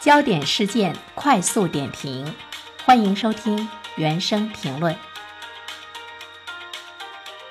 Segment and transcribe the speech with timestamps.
[0.00, 2.32] 焦点事件快速点评，
[2.84, 4.96] 欢迎收听原声评论。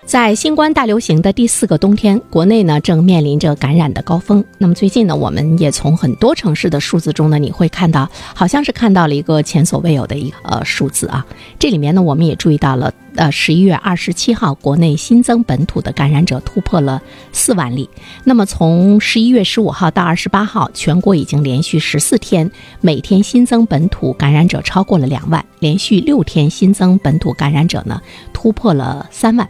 [0.07, 4.41] 在新冠大流行的第四个冬天，国内呢正面临着感染的高峰。
[4.57, 11.25] 那么最近呢，我们也从很多城市的数字中呢，你会看到，好像是看到了一个前所未有的一个呃数字啊。
[11.59, 17.01] 这里面呢，我们也注意到了，呃，十一月二十七号，国内新增本土的感染者突破了
[17.33, 17.89] 四万例。
[18.23, 22.49] 那么从十一月十五号到二十八号，全国已经连续十四天
[22.79, 29.45] 每天新增本土感染者超过了两万，连续六天新增本土感染者呢突破了三万。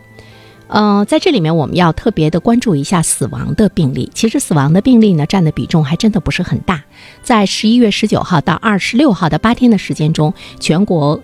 [0.67, 4.11] 呃，在这里面我们要特别的关注一下死亡的病例。
[4.13, 6.83] 其实死亡的病例呢，占的比重还真的不是很大。
[7.23, 11.19] 在十一月十九号到二十六号的八天的时间中，全国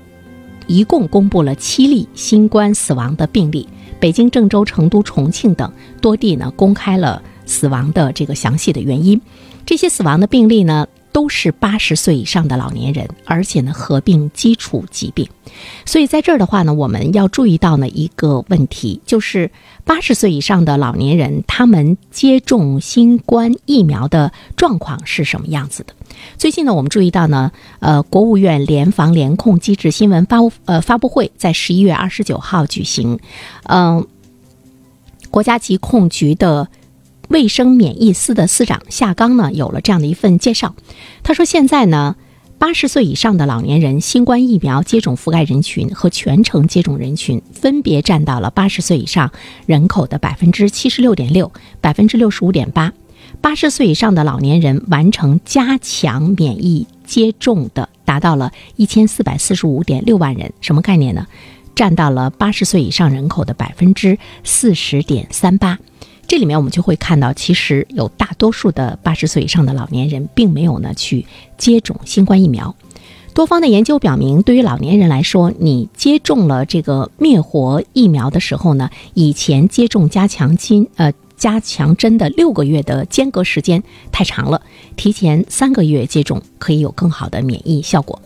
[0.67, 3.67] 一共公布了七例新冠死亡的病例。
[3.99, 5.71] 北京、郑州、成都、重庆等
[6.02, 9.21] 多地呢，公开了死亡的这个详细的原因。
[9.66, 10.88] 这些死亡的病例呢。
[11.23, 15.25] 都是八十岁以上的老年人，而且呢合并基础疾病，
[15.85, 19.49] 所以在这儿的话呢，我们要注意到呢一个问题，就是
[19.85, 25.93] 八十岁以上的老年人，他们接种新冠疫苗的状况是什么样子的？
[26.38, 33.17] 最近呢，我们注意到呢，呃，国务院联防联控机制新闻发呃发布会在十一月二十九号举行，
[33.67, 34.05] 嗯，
[35.31, 36.67] 国家疾控局的。
[37.29, 40.75] 卫生免疫司的司长夏刚呢，有了这样的一份介绍。
[41.23, 42.15] 他说，现在呢，
[42.57, 49.31] 八十岁以上的老年人新冠疫苗接种覆盖人群和全程接种人群分别占到了八十岁以上
[49.65, 52.93] 人口的百分之七十六点六、百分之六十五点八。
[53.41, 61.25] 八十岁以上的老年人完成加强免疫接种的达到了一千四百四十五点六万人，什么概念呢？
[61.75, 65.80] 占到了八十岁以上人口的百分之四十点三八。
[66.34, 71.28] 这里面我们就会看到，其实有大多数的八十岁以上的老年人并没有呢去
[71.59, 72.76] 接种新冠疫苗。
[73.36, 84.60] 多方的研究表明，对于老年人来说，你接种了这个灭活疫苗的时候呢，以前接种加强针呃加强针的六个月的间隔时间太长了，
[84.95, 88.20] 提前三个月接种可以有更好的免疫效果。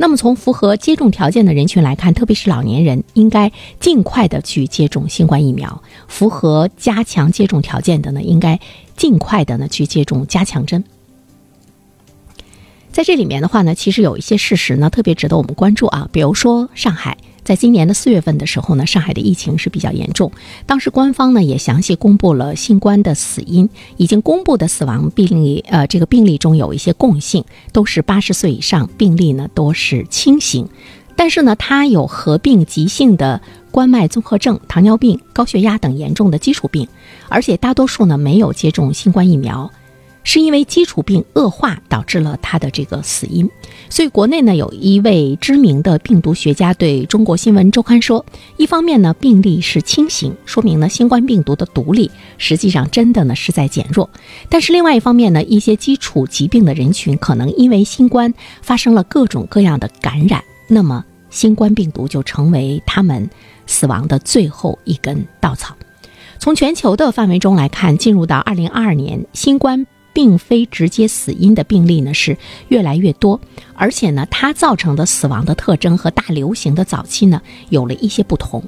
[0.00, 8.60] 那么从符合接种条件的人群来看，特别是老年人，应该尽快的去接种新冠疫苗；符合加强接种条件的呢，应该
[8.96, 10.84] 尽快的呢去接种加强针。
[12.92, 17.18] 在这里面的话呢，其实有一些事实呢，特别值得我们关注啊，比如说上海。
[17.48, 20.30] 在今年的四月份的时候呢，上海的疫情是比较严重。
[20.66, 27.42] 当时官方呢也详细公布了新冠的死因，已经公布的死亡病例，呃，这个病例中有一些共性，
[27.72, 30.68] 都是八十岁以上，病例呢都是轻型，
[31.16, 36.86] 但是呢，它有合并急性的冠脉综合症、糖尿病、高血压等严重的基础病，
[37.30, 39.70] 而且大多数呢没有接种新冠疫苗。
[40.30, 43.48] 是因为基础病恶化导致了他的这个死因，
[43.88, 48.26] 所以国内呢有一位知名的病毒学家对中国新闻周刊说：
[48.58, 54.06] 一方面呢病例是轻型，说明呢新冠病毒的毒力实际上真的呢是在减弱；
[54.50, 63.30] 但是另外一方面呢，一些基础疾病的人群可能因为新冠发生了各种各样的感染，那么新冠病毒就成为他们
[63.66, 65.74] 死亡的最后一根稻草。
[66.38, 69.86] 从全球的范围中来看，进入到二零二二年，新冠。
[70.12, 72.36] 并非直接死因的病例呢是
[72.68, 73.40] 越来越多，
[73.74, 78.62] 而且呢，它造成的死亡的特征和大流行的早期呢有了一些不同。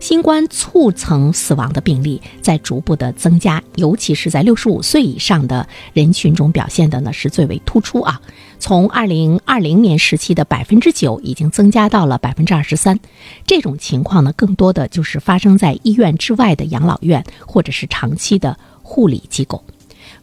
[0.00, 8.20] 新冠促成死亡的病例在逐步的增加，尤其是在六十五岁以上的人群中表现的呢是最为突出啊。
[8.58, 12.98] 从二零二零年时期的百分之九，已经增加到了百分之二十三。
[13.46, 19.62] 这种情况呢，更多的就是发生在医院之外的养老院或者是长期的护理机构。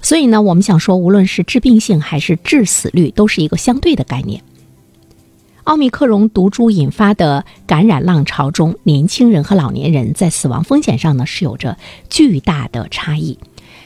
[0.02, 4.42] 所以呢，我们想说，无论是致病性还是致死率，都是一个相对的概念。
[5.66, 11.78] 奥密克戎毒株引发的感染浪潮中，年轻人和老年人在死亡风险上呢是有着
[12.10, 13.38] 巨大的差异。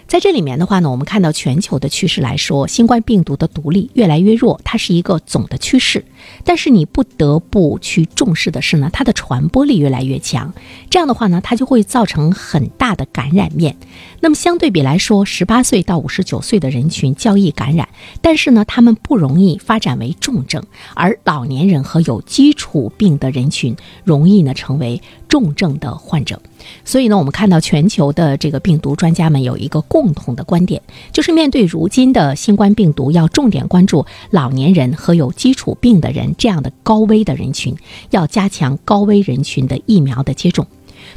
[0.07, 6.05] 在这里面的话呢，我们看到全球的趋势来说，新冠病毒的毒力越来越弱，它是一个总的趋势。
[6.45, 10.53] 但是你不得不去重视的是呢，它的传播力越来越强。
[10.89, 13.75] 这样的话呢，它就会造成很大的感染面。
[14.19, 17.89] 那么相对比来说，十八岁到五十九岁的人群较易感染，
[18.21, 20.63] 但是呢，他们不容易发展为重症，
[20.93, 26.39] 而老年人和有基础病的人群容易呢成为重症的患者。
[26.85, 30.81] 所以呢，我们看到全球的这个病毒专家们有一个共同的观点，
[31.11, 37.75] 就是面对如今的新冠病毒，要重点关注老年人和有基础病的人这样的高危的人群，
[38.09, 40.65] 要加强高危人群的疫苗的接种。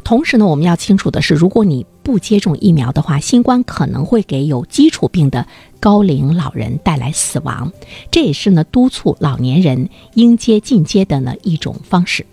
[0.04, 5.46] 同时呢，我们要清楚的是，如果你不接种疫苗的话，新冠可能会给有基础病的
[5.80, 7.72] 高龄老人带来死亡。
[8.10, 12.26] 这也是呢督促老年人应接尽接的呢一种方式。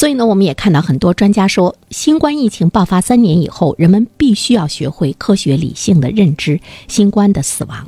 [0.00, 6.58] 所以呢，我们也看到很多专家说，新冠疫情爆发三年以后，人们必须要学会科学理性的认知
[6.88, 7.86] 新冠的死亡。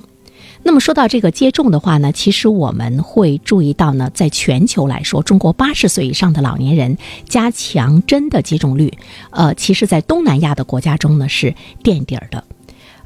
[0.63, 8.93] 那么说到这个接种的话呢，其实我们会注意到呢，在全球来说，中国八十岁以上的老年人加强针的接种率，
[9.31, 12.45] 呃，其实在东南亚的国家中呢是垫底儿的。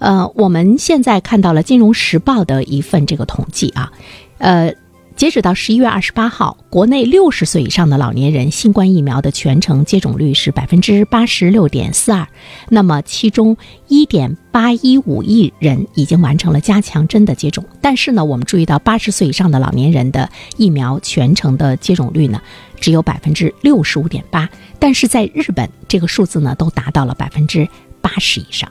[0.01, 3.93] 呃，我们现在看到了《金融时报》的一份这个统计啊，
[4.39, 4.75] 呃。
[5.17, 12.29] 截止到十一月二十八号，国内六十岁以上的老年人新冠疫苗的全程接种率是百分之八十六点四二。
[12.69, 13.57] 那么，其中
[13.89, 17.65] 一点八一五亿人已经完成了加强针的接种。
[17.81, 20.29] 但是呢，我们注意到八十岁以上的老年人的
[20.59, 22.39] 疫苗全程的接种率呢，
[22.79, 24.47] 只有百分之六十五点八。
[24.79, 27.67] 但是在日本，这个数字呢，都达到了百分之
[28.03, 28.71] 八十以上。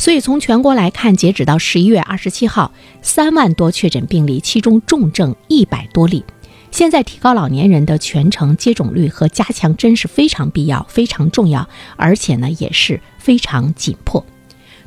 [0.00, 6.24] 所以从全国来看，截止到十一月二十七号，三万多确诊病例，其中重症一百多例。
[6.70, 14.24] 现在提高老年人的全程接种率和加强针是非常必要、非常重要，而且呢也是非常紧迫。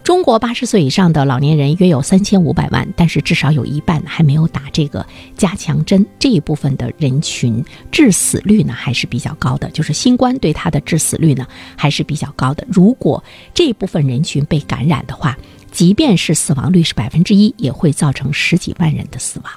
[0.03, 5.05] 中国八十岁以上的老年人约有三千五百万，但是至少有一半还没有打这个
[5.37, 6.05] 加强针。
[6.19, 11.47] 这一部分的人群致死率呢还是比较高的，就是新冠对他的致死率呢
[11.77, 12.67] 还是比较高的。
[12.69, 13.23] 如果
[13.53, 15.37] 这一部分人群被感染的话，
[15.71, 19.53] 即便是死亡率是百分之一，也会造成十几万人的死亡。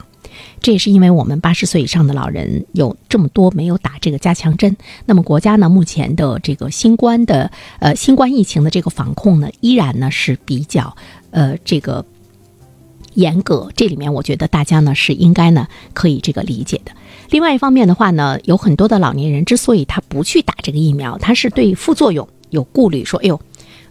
[0.60, 10.96] 这也是因为我们八十岁以上的老人有这么多没有打这个加强针，那么国家呢目前的这个新冠的呃新冠疫情的这个防控呢依然呢是比较
[11.30, 12.04] 呃这个
[13.14, 16.92] 严格，这里面我觉得大家呢是应该呢可以这个理解的。
[17.30, 23.40] 另外一方面的话呢，有很多的老年人之所以他不去打这个疫苗，他是对副作用有顾虑，说哎呦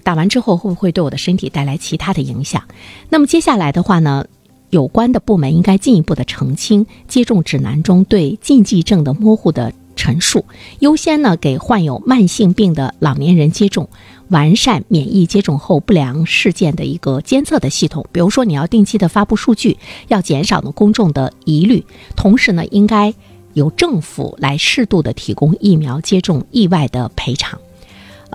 [0.03, 2.63] 打完之后会不会对我的身体带来其他的影响？
[3.09, 4.25] 那么接下来的话呢？
[4.69, 10.43] 有关的部门应该进一步的澄清接种指南中对禁忌症的模糊的陈述，
[10.79, 13.87] 优先呢给患有慢性病的老年人接种，
[14.27, 18.05] 完善免疫接种后不良事件的一个监测的系统。
[18.11, 19.77] 比如说，你要定期的发布数据，
[20.09, 21.85] 要减少呢公众的疑虑，
[22.17, 23.13] 同时呢，应该
[23.53, 27.57] 由政府来适度的提供疫苗接种意外的赔偿。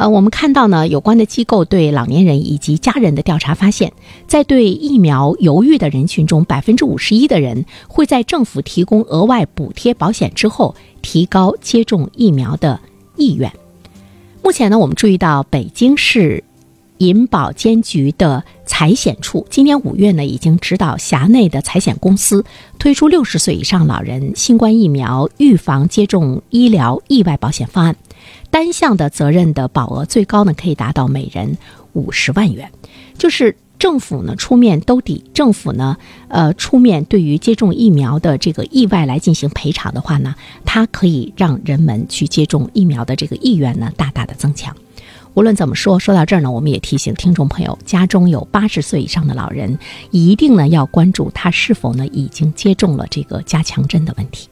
[0.01, 3.93] 呃，我们看到呢，有关的机构对老年人以及家人的调查发现，
[4.27, 12.81] 在对疫苗犹豫的人群中，百分之五十一的人会在政府提供额外补贴保险之后，提高接种疫苗的
[13.17, 13.53] 意愿。
[14.43, 16.43] 目前呢，我们注意到北京市
[16.97, 22.43] 银保监局的财险处今年五月呢，已经指导辖内的财险公司
[22.79, 27.95] 推出六十岁以上老人新冠疫苗预防接种医疗意外保险方案。
[28.51, 31.57] 单项的责任的保额最高呢，可以达到每人
[31.93, 32.71] 五十万元，
[33.17, 35.97] 就是政府呢出面兜底，政府呢
[36.29, 40.35] 呃出面对于接种疫苗的这个意外来进行赔偿的话呢，
[40.65, 44.77] 它可以让人们去接种疫苗的这个意愿呢大大的增强。
[45.35, 49.79] 无论怎么说，说到这儿呢，我们也提醒听众朋友，家中有八十岁以上的老人，
[50.11, 54.50] 一定呢要关注他是否呢已经接种了这个加强针的问题。